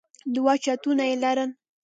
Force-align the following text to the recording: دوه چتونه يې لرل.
دوه 0.35 0.53
چتونه 0.63 1.03
يې 1.09 1.15
لرل. 1.23 1.49